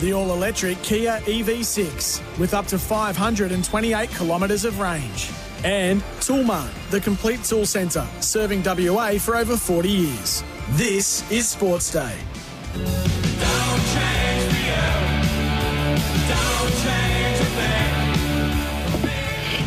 [0.00, 5.30] the all electric Kia EV6 with up to 528 kilometres of range.
[5.64, 10.44] And Toolmart, the complete tool centre, serving WA for over 40 years.
[10.70, 12.16] This is Sports Day.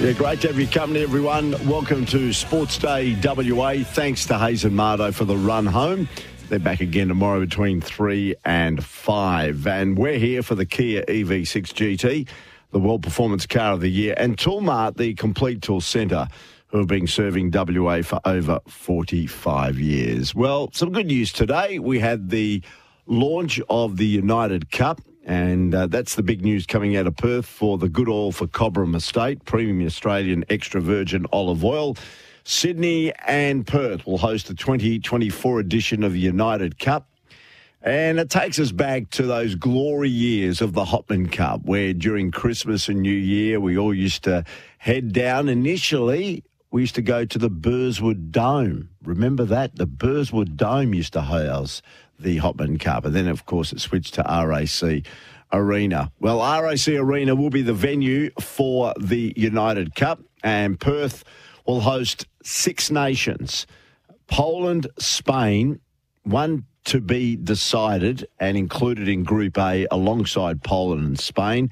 [0.00, 1.52] Yeah, great to have your company, everyone.
[1.66, 3.76] Welcome to Sports Day WA.
[3.82, 6.08] Thanks to Hayes and Mardo for the run home.
[6.48, 9.66] They're back again tomorrow between 3 and 5.
[9.66, 12.28] And we're here for the Kia EV6 GT,
[12.70, 16.28] the World Performance Car of the Year, and Toolmart, the complete tool centre,
[16.68, 20.36] who have been serving WA for over 45 years.
[20.36, 21.80] Well, some good news today.
[21.80, 22.62] We had the
[23.06, 25.00] launch of the United Cup.
[25.24, 28.46] And uh, that's the big news coming out of Perth for the good oil for
[28.46, 31.96] Cobram Estate, premium Australian extra virgin olive oil.
[32.48, 37.08] Sydney and Perth will host the 2024 edition of the United Cup.
[37.82, 42.30] And it takes us back to those glory years of the Hopman Cup, where during
[42.30, 44.44] Christmas and New Year, we all used to
[44.78, 45.48] head down.
[45.48, 48.90] Initially, we used to go to the Burswood Dome.
[49.02, 49.74] Remember that?
[49.74, 51.82] The Burswood Dome used to house
[52.16, 53.04] the Hopman Cup.
[53.04, 55.02] And then, of course, it switched to RAC
[55.52, 56.12] Arena.
[56.20, 61.24] Well, RAC Arena will be the venue for the United Cup, and Perth
[61.66, 63.66] will host six nations
[64.28, 65.80] Poland, Spain,
[66.24, 71.70] one to be decided and included in Group A alongside Poland and Spain.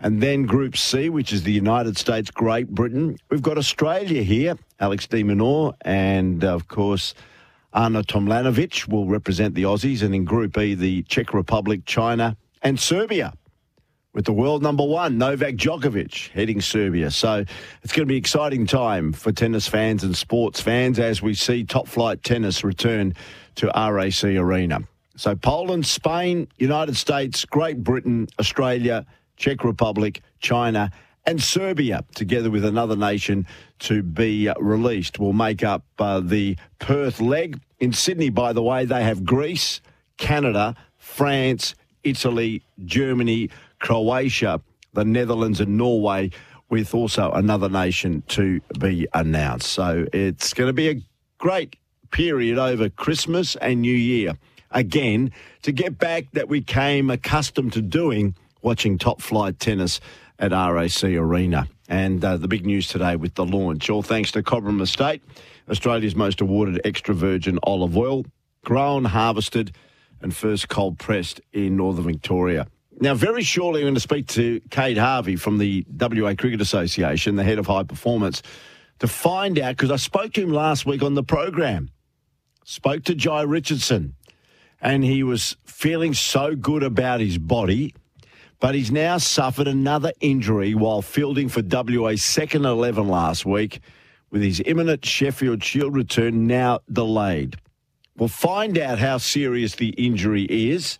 [0.00, 3.16] And then Group C, which is the United States, Great Britain.
[3.30, 7.14] We've got Australia here, Alex de Minaur, and of course,
[7.72, 12.78] Ana Tomljanovic will represent the Aussies, and in Group E, the Czech Republic, China, and
[12.78, 13.32] Serbia.
[14.14, 17.10] With the world number one, Novak Djokovic, heading Serbia.
[17.10, 17.44] So
[17.82, 21.34] it's going to be an exciting time for tennis fans and sports fans as we
[21.34, 23.14] see top flight tennis return
[23.56, 24.80] to RAC Arena.
[25.16, 29.04] So Poland, Spain, United States, Great Britain, Australia,
[29.36, 30.90] Czech Republic, China,
[31.26, 33.46] and Serbia, together with another nation
[33.80, 37.60] to be released, will make up uh, the Perth leg.
[37.78, 39.82] In Sydney, by the way, they have Greece,
[40.16, 41.74] Canada, France,
[42.04, 44.60] Italy, Germany, Croatia,
[44.92, 46.30] the Netherlands, and Norway,
[46.70, 49.68] with also another nation to be announced.
[49.72, 51.02] So it's going to be a
[51.38, 51.76] great
[52.10, 54.34] period over Christmas and New Year.
[54.70, 55.32] Again,
[55.62, 60.00] to get back that we came accustomed to doing watching top flight tennis
[60.38, 61.68] at RAC Arena.
[61.88, 65.22] And uh, the big news today with the launch, all thanks to Cobram Estate,
[65.70, 68.26] Australia's most awarded extra virgin olive oil,
[68.64, 69.74] grown, harvested,
[70.20, 72.66] and first cold pressed in northern Victoria.
[73.00, 77.36] Now, very shortly, I'm going to speak to Kade Harvey from the WA Cricket Association,
[77.36, 78.42] the head of high performance,
[78.98, 81.90] to find out, because I spoke to him last week on the program.
[82.64, 84.16] Spoke to Jhye Richardson,
[84.80, 87.94] and he was feeling so good about his body
[88.60, 93.80] but he's now suffered another injury while fielding for WA's second 11 last week,
[94.30, 97.56] with his imminent Sheffield Shield return now delayed.
[98.18, 100.98] We'll find out how serious the injury is,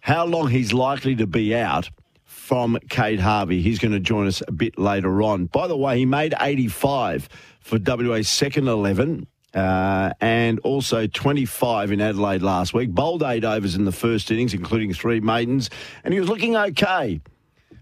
[0.00, 1.90] how long he's likely to be out
[2.24, 3.62] from Kade Harvey.
[3.62, 5.46] He's going to join us a bit later on.
[5.46, 7.28] By the way, he made 85
[7.60, 12.90] for WA's second 11 uh, and also 25 in Adelaide last week.
[12.90, 15.70] Bowled eight overs in the first innings, including three maidens,
[16.04, 17.20] and he was looking okay.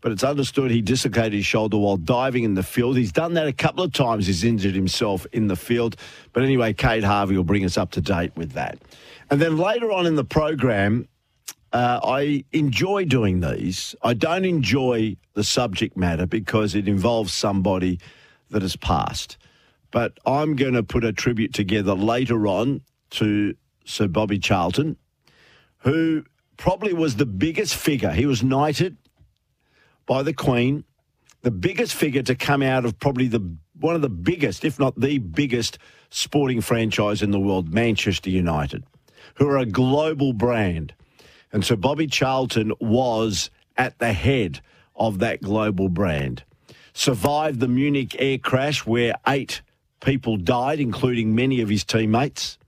[0.00, 2.96] But it's understood he dislocated his shoulder while diving in the field.
[2.96, 4.26] He's done that a couple of times.
[4.26, 5.96] He's injured himself in the field.
[6.32, 8.78] But anyway, Kade Harvey will bring us up to date with that.
[9.30, 11.08] And then later on in the program,
[11.72, 13.94] uh, I enjoy doing these.
[14.02, 17.98] I don't enjoy the subject matter because it involves somebody
[18.50, 19.36] that has passed.
[19.90, 23.54] But I'm going to put a tribute together later on to
[23.84, 24.96] Sir Bobby Charlton,
[25.78, 26.24] who
[26.56, 28.10] probably was the biggest figure.
[28.10, 28.96] He was knighted
[30.06, 30.84] by the Queen,
[31.42, 34.98] the biggest figure to come out of probably the one of the biggest, if not
[34.98, 35.78] the biggest,
[36.08, 38.84] sporting franchise in the world, Manchester United,
[39.34, 40.94] who are a global brand.
[41.52, 44.60] And so Bobby Charlton was at the head
[44.94, 46.42] of that global brand.
[46.94, 49.60] Survived the Munich air crash where eight
[50.00, 52.58] people died, including many of his teammates.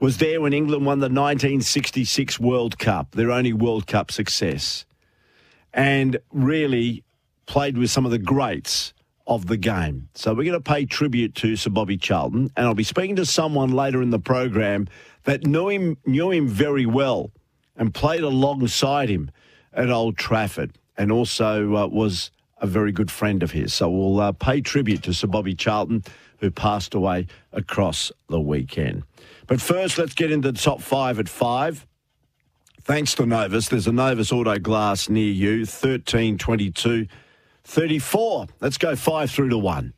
[0.00, 4.84] Was there when England won the 1966 World Cup, their only World Cup success,
[5.72, 7.04] and really
[7.46, 8.92] played with some of the greats
[9.26, 10.08] of the game.
[10.14, 13.26] So we're going to pay tribute to Sir Bobby Charlton, and I'll be speaking to
[13.26, 14.88] someone later in the program
[15.24, 17.30] that knew him knew him very well
[17.76, 19.30] and played alongside him
[19.72, 23.72] at Old Trafford, and also uh, was a very good friend of his.
[23.72, 26.02] So we'll uh, pay tribute to Sir Bobby Charlton,
[26.38, 29.04] who passed away across the weekend.
[29.46, 31.86] But first, let's get into the top five at five.
[32.82, 33.68] Thanks to Novus.
[33.68, 37.06] There's a Novus Auto Glass near you, 13 22
[37.64, 38.46] 34.
[38.60, 39.92] Let's go five through to one.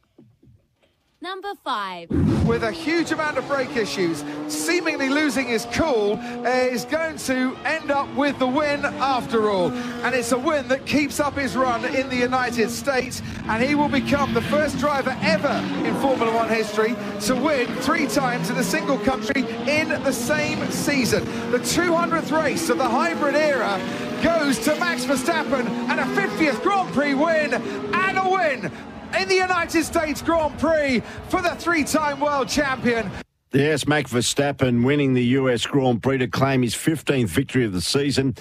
[1.23, 2.11] Number five.
[2.49, 7.57] With a huge amount of brake issues, seemingly losing his cool, uh, is going to
[7.65, 9.71] end up with the win after all.
[10.03, 13.77] And it's a win that keeps up his run in the United States, and he
[13.77, 18.57] will become the first driver ever in Formula One history to win three times in
[18.57, 21.25] a single country in the same season.
[21.53, 23.79] The 200th race of the hybrid era
[24.25, 28.73] goes to Max Verstappen and a 50th Grand Prix win and a win
[29.19, 33.11] in the United States Grand Prix for the three time world champion.
[33.53, 37.83] Yes, Max Verstappen winning the US Grand Prix to claim his 15th victory of the
[37.83, 38.35] season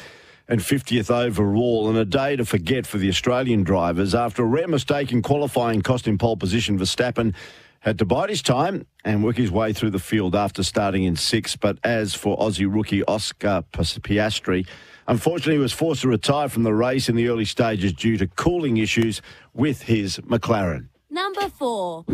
[0.48, 4.16] and 50th overall, and a day to forget for the Australian drivers.
[4.16, 7.34] After a rare mistake in qualifying cost him pole position, Verstappen
[7.82, 11.16] had to bide his time and work his way through the field after starting in
[11.16, 11.60] sixth.
[11.60, 14.68] But as for Aussie rookie Oscar Piastri,
[15.12, 18.28] Unfortunately, he was forced to retire from the race in the early stages due to
[18.28, 19.22] cooling issues
[19.54, 20.88] with his McLaren.
[21.10, 22.06] Number four.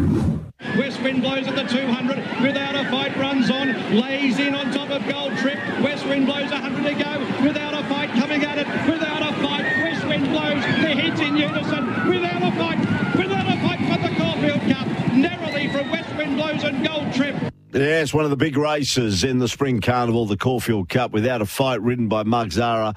[0.76, 4.90] West wind blows at the 200 without a fight, runs on, lays in on top
[4.90, 5.60] of Gold Trip.
[5.84, 9.66] West wind blows 100 to go without a fight, coming at it without a fight.
[9.84, 12.80] West wind blows, the hits in unison without a fight,
[13.16, 14.88] without a fight for the Caulfield Cup.
[15.14, 17.47] Narrowly from West wind blows and Gold Trip.
[17.77, 21.45] Yes, one of the big races in the Spring Carnival, the Caulfield Cup, without a
[21.45, 22.95] fight, ridden by Mark Zahra.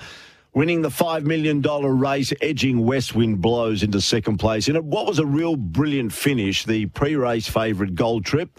[0.54, 4.68] winning the $5 million race, edging West Wind Blows into second place.
[4.68, 8.58] In what was a real brilliant finish, the pre race favourite Gold Trip,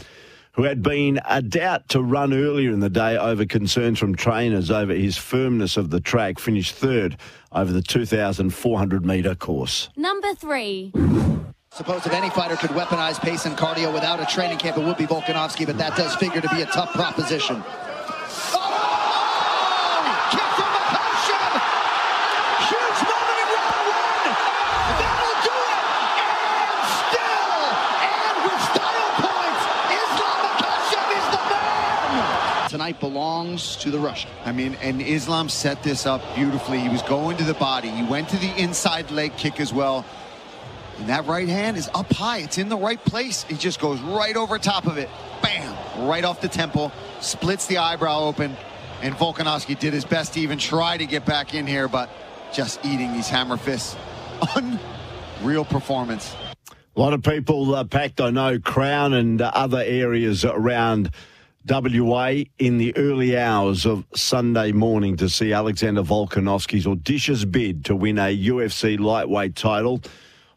[0.51, 4.69] who had been a doubt to run earlier in the day over concerns from trainers
[4.69, 7.17] over his firmness of the track, finished third
[7.51, 9.89] over the 2,400 metre course.
[9.97, 10.93] Number three.
[11.73, 14.97] Suppose if any fighter could weaponize pace and cardio without a training camp, it would
[14.97, 17.55] be Volkanovski, but that does figure to be a tough proposition.
[17.55, 17.69] Kick
[20.51, 21.63] from Makhachev!
[22.67, 24.35] Huge moment in round one!
[24.99, 25.87] That'll do it!
[28.03, 29.63] And with style points,
[29.95, 32.67] Islam Makhachev is the man!
[32.69, 34.29] Tonight belongs to the Russian.
[34.43, 36.79] I mean, and Islam set this up beautifully.
[36.79, 37.87] He was going to the body.
[37.91, 40.05] He went to the inside leg kick as well.
[41.01, 42.37] And that right hand is up high.
[42.37, 43.41] It's in the right place.
[43.45, 45.09] He just goes right over top of it.
[45.41, 46.07] Bam!
[46.07, 46.91] Right off the temple.
[47.21, 48.55] Splits the eyebrow open.
[49.01, 52.11] And Volkanovski did his best to even try to get back in here, but
[52.53, 53.95] just eating these hammer fists.
[55.41, 56.35] Unreal performance.
[56.95, 61.09] A lot of people uh, packed, I know, Crown and uh, other areas around
[61.67, 67.95] WA in the early hours of Sunday morning to see Alexander Volkanovski's audacious bid to
[67.95, 69.99] win a UFC lightweight title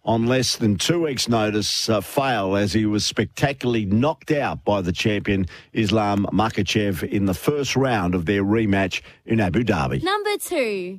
[0.05, 4.81] on less than two weeks' notice uh, fail as he was spectacularly knocked out by
[4.81, 10.03] the champion Islam Makhachev in the first round of their rematch in Abu Dhabi.
[10.03, 10.99] Number two.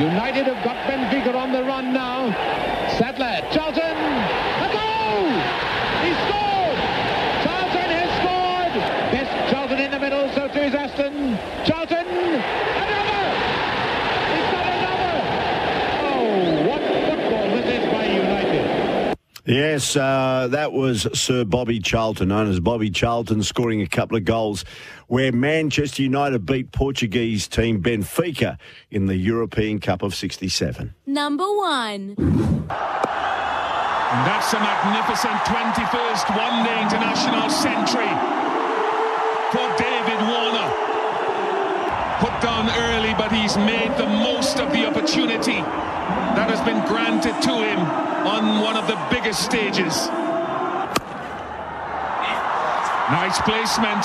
[0.00, 2.30] United have got Benfica on the run now.
[2.98, 5.30] Sadler, Charlton, a goal!
[6.02, 6.78] He scored!
[7.46, 8.74] Charlton has scored!
[9.12, 11.38] Best Charlton in the middle, so too is Aston.
[11.64, 13.22] Charlton, another!
[14.34, 15.14] He's got another!
[16.10, 19.16] Oh, what football this is by United.
[19.46, 24.24] Yes, uh, that was Sir Bobby Charlton, known as Bobby Charlton, scoring a couple of
[24.24, 24.64] goals
[25.06, 28.56] where Manchester United beat Portuguese team Benfica
[28.90, 30.94] in the European Cup of 67.
[31.04, 32.14] Number one.
[32.16, 32.70] And
[34.24, 38.08] that's a magnificent 21st one day international century
[39.52, 40.72] for David Warner.
[42.18, 45.60] Put down early, but he's made the most of the opportunity
[46.32, 48.13] that has been granted to him
[48.44, 50.08] on one of the biggest stages.
[53.08, 54.04] Nice placement.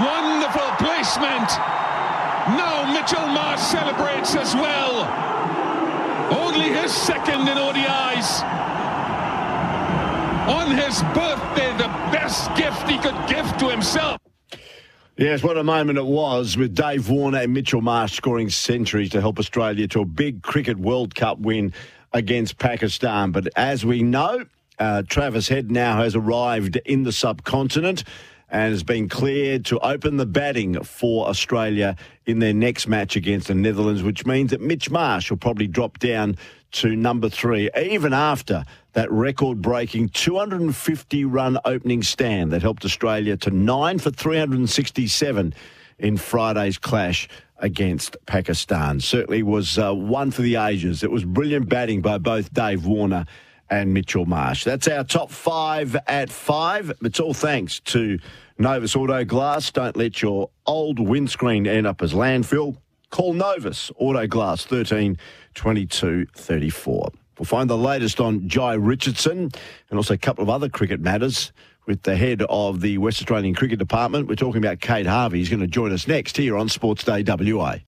[0.00, 1.48] Wonderful placement.
[2.56, 5.04] Now Mitchell Marsh celebrates as well.
[6.32, 8.42] Only his second in ODIs.
[10.48, 14.23] On his birthday, the best gift he could give to himself.
[15.16, 19.20] Yes, what a moment it was with Dave Warner and Mitchell Marsh scoring centuries to
[19.20, 21.72] help Australia to a big Cricket World Cup win
[22.12, 23.30] against Pakistan.
[23.30, 24.44] But as we know,
[24.80, 28.02] uh, Travis Head now has arrived in the subcontinent
[28.50, 31.94] and has been cleared to open the batting for Australia
[32.26, 36.00] in their next match against the Netherlands, which means that Mitch Marsh will probably drop
[36.00, 36.36] down
[36.72, 38.64] to number three, even after
[38.94, 45.54] that record breaking 250 run opening stand that helped Australia to nine for 367
[45.98, 49.00] in Friday's clash against Pakistan.
[49.00, 51.02] Certainly was uh, one for the ages.
[51.02, 53.26] It was brilliant batting by both Dave Warner
[53.70, 54.64] and Mitchell Marsh.
[54.64, 56.92] That's our top five at five.
[57.02, 58.18] It's all thanks to
[58.58, 59.70] Novus Auto Glass.
[59.70, 62.76] Don't let your old windscreen end up as landfill.
[63.10, 65.16] Call Novus Auto Glass 13
[65.54, 67.10] 22 34.
[67.38, 69.50] We'll find the latest on Jhye Richardson
[69.90, 71.52] and also a couple of other cricket matters
[71.86, 74.28] with the head of the West Australian Cricket Department.
[74.28, 75.38] We're talking about Kade Harvey.
[75.38, 77.76] He's going to join us next here on Sports Day WA.